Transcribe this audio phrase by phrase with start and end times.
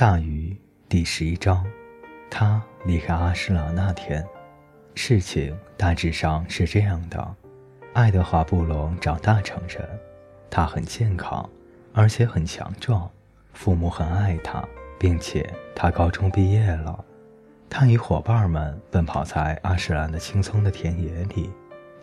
[0.00, 0.56] 大鱼
[0.88, 1.66] 第十一章，
[2.30, 4.24] 他离开阿诗兰那天，
[4.94, 7.34] 事情大致上是这样的：
[7.94, 9.84] 爱德华·布隆长大成人，
[10.48, 11.50] 他很健康，
[11.92, 13.10] 而且很强壮，
[13.54, 14.64] 父母很爱他，
[15.00, 17.04] 并且他高中毕业了。
[17.68, 21.50] 他与伙伴们奔跑在阿什兰的青葱的田野里，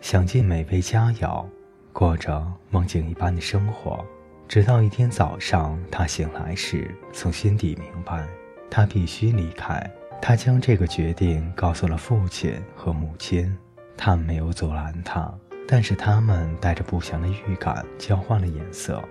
[0.02, 1.46] 享尽美味佳肴，
[1.94, 4.04] 过着梦境一般的生活。
[4.48, 8.26] 直到一天早上，他醒来时，从心底明白，
[8.70, 9.84] 他必须离开。
[10.22, 13.54] 他将这个决定告诉了父亲和母亲，
[13.96, 15.32] 他们没有阻拦他，
[15.66, 19.02] 但是他们带着不祥的预感交换了眼色，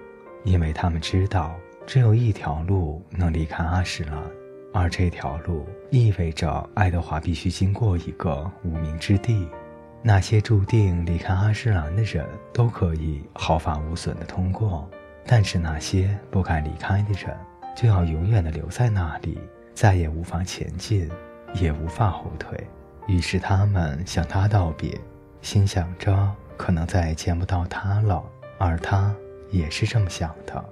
[0.43, 1.53] 因为他们知道
[1.85, 4.17] 只有一条路能离开阿什兰，
[4.73, 9.47] 而这条路意味着爱德华必须经过一个无名之地。
[10.01, 14.89] 那些注定离开阿什兰的人都可以毫发无损地通过。
[15.25, 17.35] 但是那些不该离开的人，
[17.75, 19.39] 就要永远的留在那里，
[19.73, 21.09] 再也无法前进，
[21.55, 22.57] 也无法后退。
[23.07, 24.99] 于是他们向他道别，
[25.41, 28.23] 心想着可能再也见不到他了，
[28.57, 29.13] 而他
[29.51, 30.63] 也是这么想的。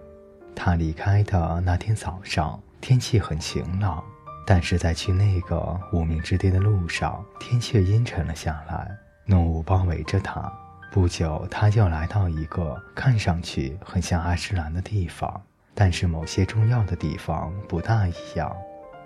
[0.55, 4.03] 他离开的那天早上，天气很晴朗，
[4.45, 10.51] 但是在去那个无名之地的路上，天却阴沉了下来，浓雾包围着他。
[10.93, 15.41] 不久，他就来到一个看上去很像阿什兰的地方，
[15.73, 18.55] 但是某些重要的地方不大一样。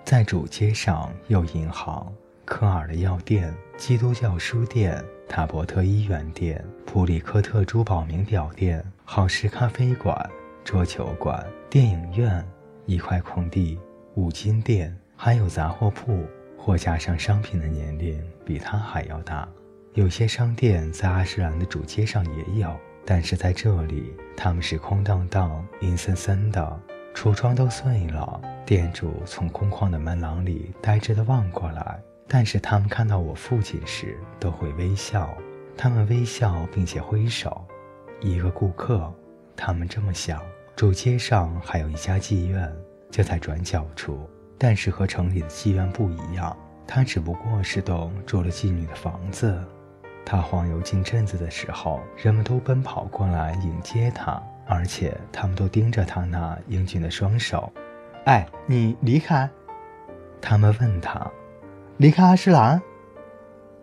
[0.04, 2.12] 在主街上有银行、
[2.44, 10.30] 科尔的药店、基督教书店、塔伯特医院店、普里科特珠宝名表店、好时咖啡馆、
[10.62, 12.46] 桌球馆、电影院、
[12.84, 13.80] 一块空地、
[14.14, 16.22] 五金店，还有杂货铺。
[16.58, 19.48] 货架上商品的年龄比他还要大。
[19.94, 26.80] 有些商店在阿什兰的主街上也有，但是在这里，他们是空荡荡、阴森森的，
[27.14, 28.40] 橱窗都碎了。
[28.64, 35.34] 店主从空旷的门廊里呆滞地望过来，但是他们看到我父亲时都会微笑，
[35.76, 37.64] 他们微笑并且挥手。
[38.20, 39.12] 一个顾客，
[39.56, 40.40] 他们这么想。
[40.76, 42.70] 主街上还有一家妓院，
[43.10, 46.56] 就在转角处，但是和城里的妓院不一样，
[46.86, 49.60] 它只不过是栋住了妓女的房子。
[50.24, 57.72] 他晃悠进镇子的时候，人们都奔跑过来迎接他，而且他们都盯着他那英俊的双手。
[58.26, 59.48] 哎，你离开？
[60.40, 61.26] 他们问他，
[61.96, 62.80] 离开阿诗兰？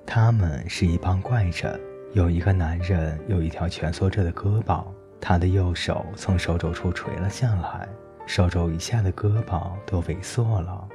[0.06, 1.80] 他们是一帮怪人。
[2.14, 4.86] 有一个男人有一条蜷缩着的胳膊，
[5.20, 7.90] 他的右手从手肘处垂了下来，
[8.26, 10.88] 手肘以下的胳膊都萎缩了，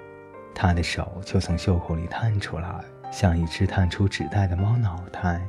[0.54, 2.72] 他的手就从袖口里探出来。
[3.10, 5.40] 像一只探出纸袋的猫脑袋。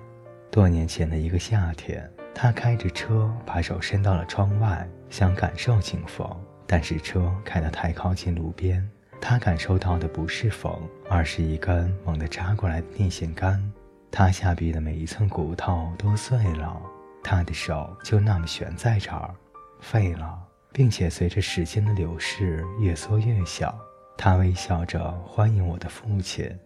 [0.49, 6.27] 多年前的一个夏天，他开着车，把手伸到了窗外，想感受清风。
[6.67, 8.89] 但是车开得太靠近路边，
[9.19, 10.73] 他感受到的不是风，
[11.09, 13.61] 而是一根猛地扎过来的电线杆。
[14.09, 16.81] 他下臂的每一寸骨头都碎了，
[17.23, 19.33] 他的手就那么悬在这儿，
[19.79, 20.37] 废了，
[20.73, 23.77] 并且随着时间的流逝越缩越小。
[24.17, 26.57] 他微笑着欢迎我的父亲。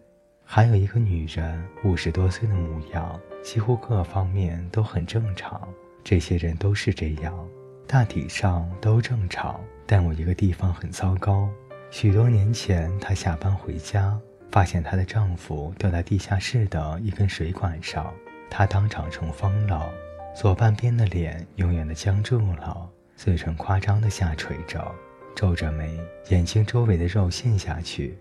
[0.48, 5.68] 还有一个女人，五十多岁的模样，几乎各方面都很正常。
[6.04, 7.36] 这些人都是这样，
[7.84, 9.60] 大体上都正常。
[9.86, 11.48] 但有一个地方很糟糕。
[11.90, 14.16] 许多年前，她下班回家，
[14.52, 18.14] 发现她的丈夫掉在地下室的一根水管上，
[18.48, 19.92] 她当场成疯了。
[20.32, 24.94] 左半边的脸永远的僵住了，嘴唇夸张的下垂着，
[25.34, 28.16] 皱着眉，眼睛周围的肉陷下去。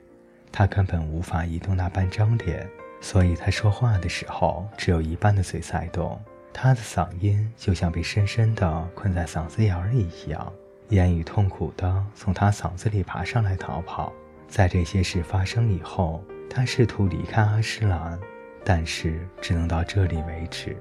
[0.57, 2.65] 他根本无法移动那半张脸，
[3.01, 6.17] 所以他说话的时候只有一半的嘴在动。
[6.53, 10.53] 他的嗓音就像被深深地困在嗓子眼里一样，
[10.87, 14.13] 言语痛苦地从他嗓子里爬上来逃跑。
[14.47, 18.17] 在这些事发生以后，他试图离开阿诗兰，
[18.63, 20.77] 但是只能到这里为止。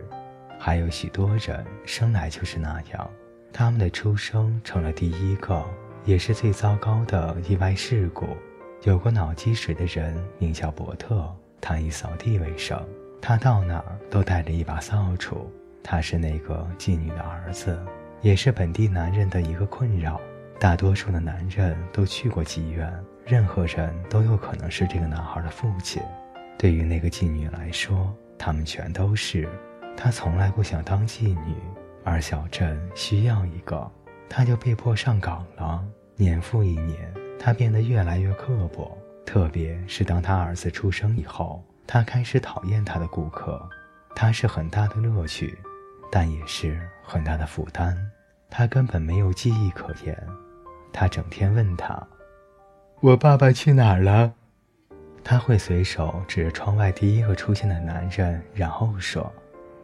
[0.56, 3.10] 还有许多人生来就是那样，
[3.52, 5.64] 他们的出生成了第一个，
[6.04, 8.24] 也是最糟糕的意外事故。
[8.84, 12.78] 有过脑积水的人名叫伯特，他以扫地为生。
[13.18, 15.50] 他到哪儿都带着一把扫帚。
[15.82, 17.78] 他是那个妓女的儿子，
[18.20, 20.20] 也是本地男人的一个困扰。
[20.60, 22.92] 大多数的男人都去过妓院，
[23.24, 26.02] 任何人都有可能是这个男孩的父亲。
[26.58, 29.48] 对于那个妓女来说，他们全都是。
[29.96, 31.54] 她从来不想当妓女，
[32.04, 33.90] 而小镇需要一个，
[34.28, 35.82] 她就被迫上岗了。
[36.16, 37.14] 年复一年。
[37.38, 38.96] 他变得越来越刻薄，
[39.26, 43.68] 特别是当他儿子出生以后，他开始讨厌他的顾客。
[44.16, 45.58] 他是很大的乐趣，
[46.10, 47.96] 但也是很大的负担。
[48.48, 50.16] 他根本没有记忆可言。
[50.92, 52.00] 他整天问他
[53.02, 54.32] ：“我爸爸去哪儿了？
[55.24, 59.32] 他会随手指着窗外第一个出现的男人，然后说：“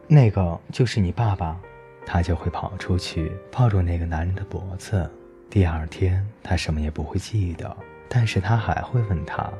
[0.07, 1.59] 那个就是你爸爸。”
[2.03, 5.09] 他就会跑出去抱住那个男人的脖子。
[5.51, 7.75] 第二天，他什么也不会记得，
[8.07, 9.51] 但是他还会问他：“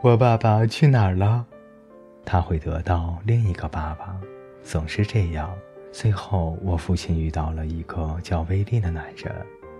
[0.00, 1.44] 我爸爸去哪儿了？”
[2.24, 4.18] 他会得到另一个爸爸，
[4.64, 5.54] 总是这样。
[5.92, 9.30] 最后，我父亲遇到了一个叫威利的男人，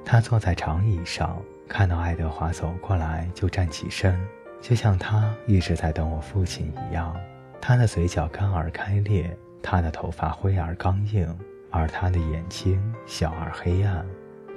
[0.05, 4.15] 他坐在长椅上，看到爱德华走过来就站起身。
[4.61, 7.17] 就像他一直在等我父亲一样，
[7.63, 11.27] 他的嘴角干而开裂，他的头发灰而刚硬，
[11.71, 14.05] 而他的眼睛小而黑暗。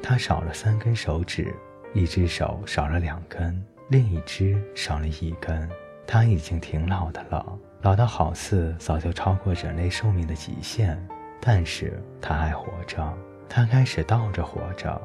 [0.01, 1.53] 他少了三根手指，
[1.93, 5.69] 一只手少了两根，另一只少了一根。
[6.07, 10.99] 他已经挺老的了，老到好似早就超过人类寿命的极限。
[11.41, 13.17] 但是他还活着，
[13.47, 15.01] 他开始倒着活着，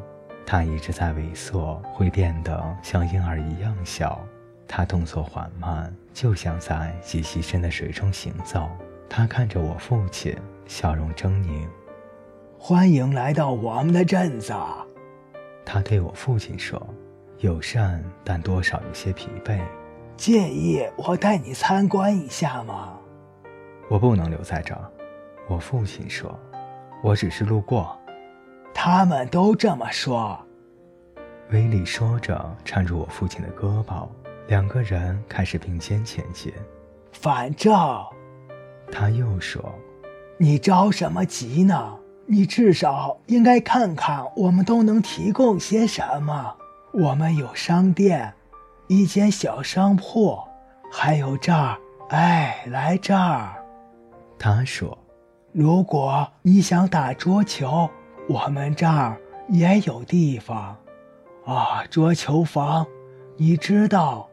[0.47, 4.25] 他一直在萎缩，会变得像婴儿一样小。
[4.67, 8.69] 他动作缓慢，就像在极其深的水中行走。
[9.09, 10.35] 他看着我父亲，
[10.67, 11.69] 笑容狰狞。
[12.67, 14.55] 欢迎来到我们的镇子，
[15.67, 16.83] 他对我父亲说，
[17.41, 19.61] 友善但多少有些疲惫。
[20.17, 22.99] 介意我带你参观一下吗？
[23.91, 24.91] 我不能留在这儿，
[25.47, 26.41] 我父亲说，
[27.03, 27.95] 我只是路过。
[28.73, 30.35] 他们都这么说。
[31.51, 34.09] 威利说着，搀住我父亲的胳膊。
[34.47, 36.51] 两个人开始并肩前进。
[37.13, 37.75] 反正，
[38.91, 39.63] 他又说
[40.41, 41.99] ：“你着什么急呢？
[42.27, 46.57] 你至少应该看看我们都能提供些什么。
[46.93, 48.35] 我们有商店，
[48.89, 50.39] 一间小商铺，
[50.91, 51.79] 还有这儿。
[52.09, 53.55] 哎，来这儿。”
[54.39, 54.97] 他说
[55.53, 57.89] ：“如果你想打桌球，
[58.29, 59.17] 我们这儿
[59.49, 60.77] 也有地方。
[61.45, 62.87] 啊，桌球房，
[63.37, 64.29] 你知道。”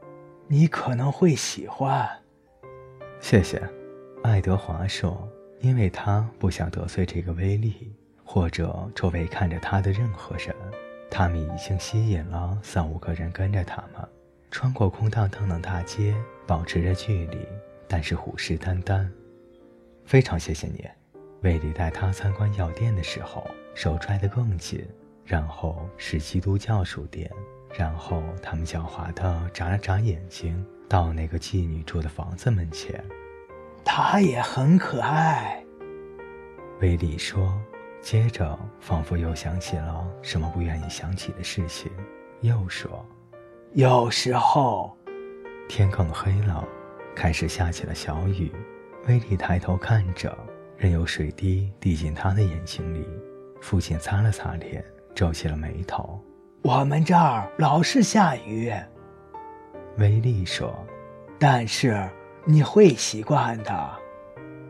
[0.51, 2.05] 你可能会喜欢。
[3.21, 3.63] 谢谢，
[4.21, 5.25] 爱德华说，
[5.61, 7.93] 因为他不想得罪这个威利，
[8.23, 10.55] 或者周围看着他的任何人。
[11.09, 14.07] 他们已经吸引了三五个人跟着他们，
[14.49, 16.15] 穿过空荡荡的大街，
[16.47, 17.37] 保持着距离，
[17.87, 19.07] 但是虎视眈眈。
[20.05, 20.85] 非常谢谢你，
[21.41, 24.85] 威利带他参观药店的时候，手拽得更紧。
[25.23, 27.29] 然后是基督教书店。
[27.77, 33.01] 然后他们狡猾地眨了眨眼睛，到那个妓女住的房子门前。
[33.83, 35.63] 她也很可爱，
[36.79, 37.51] 威利说。
[38.01, 41.91] 接着，仿佛又想起了什么不愿意想起的事情，
[42.39, 43.05] 又说
[43.73, 44.97] ：“有时候，
[45.69, 46.67] 天更黑了，
[47.15, 48.51] 开始下起了小雨。”
[49.07, 50.35] 威利抬头看着，
[50.77, 53.07] 任由水滴滴进他的眼睛里。
[53.61, 54.83] 父亲擦了擦脸，
[55.13, 56.19] 皱起了眉头。
[56.63, 58.73] 我们这儿老是下雨，
[59.97, 60.73] 威利说。
[61.37, 62.09] 但是
[62.45, 63.89] 你会习惯的。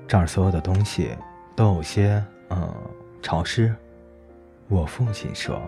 [0.07, 1.15] 这儿所有的东西
[1.55, 2.73] 都有些嗯
[3.21, 3.73] 潮湿，
[4.67, 5.61] 我父亲说。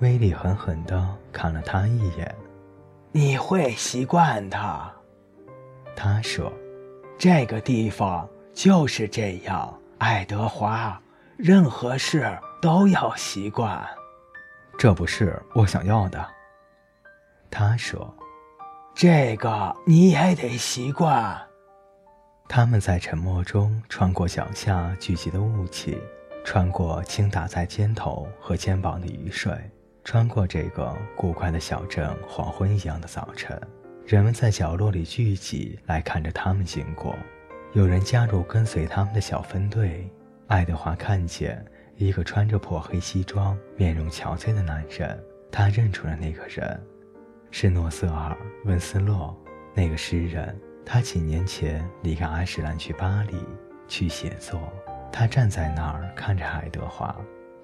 [0.00, 2.32] 威利狠狠地看了他一眼。
[3.10, 4.92] 你会习惯的，
[5.96, 6.52] 他说。
[7.18, 11.00] 这个地方就是这样，爱德华。
[11.36, 13.84] 任何事都要习惯。
[14.78, 16.24] 这不是我想要的，
[17.50, 18.14] 他说
[19.00, 21.40] ：“这个你也得习惯。”
[22.50, 25.96] 他们在沉默中穿过脚下聚集的雾气，
[26.44, 29.52] 穿过倾打在肩头和肩膀的雨水，
[30.02, 33.56] 穿过这个古怪的小镇黄昏一样的早晨。
[34.04, 37.14] 人们在角落里聚集来看着他们经过，
[37.74, 40.10] 有人加入跟随他们的小分队。
[40.48, 41.64] 爱德华看见。
[41.94, 46.80] 一个穿着破黑西装、面容憔悴的男人，他认出了那个人，
[47.50, 48.32] 是诺瑟尔·
[48.66, 49.36] 温斯洛，
[49.74, 50.58] 那个诗人。
[50.84, 53.36] 他几年前离开阿什兰去巴黎
[53.86, 54.72] 去写作。
[55.12, 57.14] 他站在那儿看着爱德华，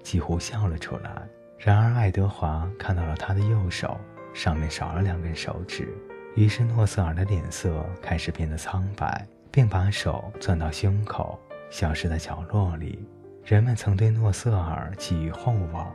[0.03, 1.11] 几乎笑了出来。
[1.57, 3.99] 然而爱德华看到了他的右手，
[4.35, 5.89] 上面少了两根手指。
[6.35, 11.39] 于是诺瑟尔的脸色开始变得苍白，并把手攥到胸口，
[11.71, 13.07] 消失在角落里。
[13.45, 15.95] 人们曾对诺瑟尔寄予厚望。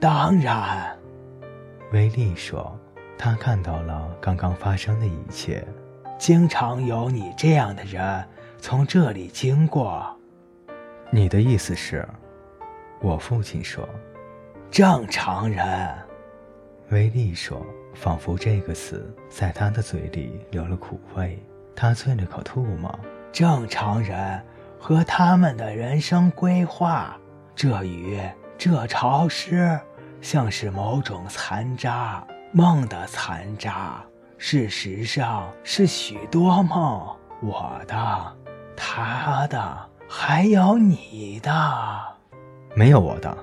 [0.00, 0.98] 当然，
[1.92, 2.79] 威利说，
[3.20, 5.62] 他看到了刚刚发生的一切。
[6.18, 8.24] 经常有你这样的人
[8.58, 10.10] 从这里经过。
[11.10, 12.08] 你的意思是？
[12.98, 13.86] 我父亲说。
[14.70, 15.94] 正常人，
[16.88, 17.60] 威利说，
[17.94, 21.38] 仿佛这个词在他的嘴里留了苦味。
[21.76, 22.98] 他啐了口唾沫。
[23.30, 24.42] 正常人。
[24.82, 27.14] 和他们的人生规划，
[27.54, 28.18] 这雨，
[28.56, 29.78] 这潮湿，
[30.22, 32.26] 像是某种残渣。
[32.52, 34.02] 梦的残渣。
[34.38, 38.36] 事实上是许多梦，我的、
[38.74, 41.52] 他的，还有你的。
[42.74, 43.36] 没有我的，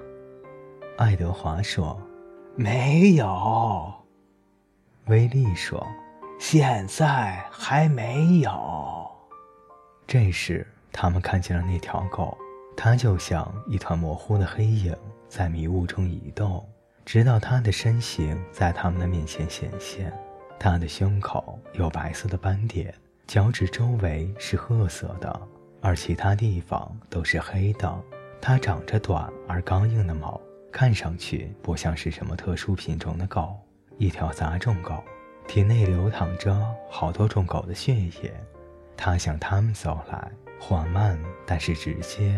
[0.97, 1.99] 爱德华说。
[2.55, 3.93] 没有，
[5.05, 5.85] 威利说。
[6.39, 8.51] 现在还没有。
[10.07, 12.35] 这时，他们看见了那条狗，
[12.75, 14.95] 它就像一团模糊的黑影，
[15.29, 16.67] 在迷雾中移动，
[17.07, 20.11] 直到它的身形在他们的面前显现。
[20.59, 22.93] 它的胸口有白色的斑点，
[23.25, 25.41] 脚趾周围是褐色的，
[25.81, 27.97] 而其他地方都是黑的。
[28.41, 30.37] 它长着短而刚硬的毛，
[30.69, 33.55] 看上去不像是什么特殊品种的狗。
[33.97, 35.01] 一条杂种狗，
[35.47, 38.33] 体内流淌着好多种狗的血液。
[38.97, 42.37] 它向他们走来，缓慢但是直接。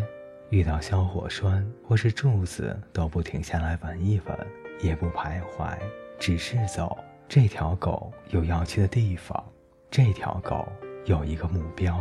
[0.50, 4.48] 遇到消火栓或是柱子都不停下来闻一闻，
[4.82, 5.78] 也不徘徊，
[6.18, 6.98] 只是走。
[7.28, 9.44] 这条狗有要去的地方，
[9.92, 10.68] 这条狗
[11.06, 11.96] 有一个目标，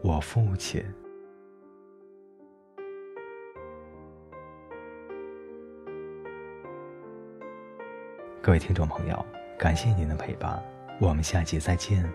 [0.00, 0.84] 我父亲。
[8.40, 9.26] 各位听众朋友，
[9.58, 10.62] 感谢您的陪伴，
[11.00, 12.08] 我们下集再见。